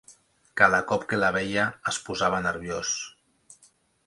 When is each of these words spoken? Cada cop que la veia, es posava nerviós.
Cada 0.61 0.79
cop 0.91 1.05
que 1.11 1.19
la 1.23 1.29
veia, 1.37 1.67
es 1.93 2.01
posava 2.09 2.41
nerviós. 2.47 2.97